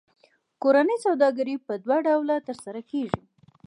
کورنۍ 0.61 0.97
سوداګري 1.05 1.55
په 1.67 1.73
دوه 1.83 1.97
ډوله 2.05 2.35
ترسره 2.47 2.81
کېږي 2.91 3.21